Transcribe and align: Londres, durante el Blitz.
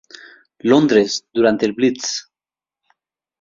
Londres, 0.63 1.27
durante 1.31 1.67
el 1.67 1.73
Blitz. 1.73 2.27